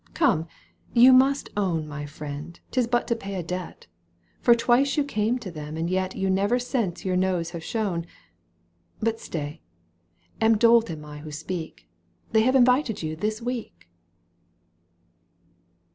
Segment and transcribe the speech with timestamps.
[0.15, 0.47] Come!
[0.95, 3.85] you must own, My friend, 'tis but to pay a debt,
[4.41, 8.07] For twice you came to them and yet You never since your nose have shown.
[8.99, 9.61] But stay!
[10.41, 11.87] A dolt am I who speak!
[12.31, 13.91] They have invited you this week."